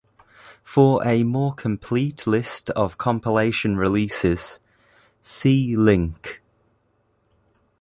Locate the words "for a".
0.63-1.21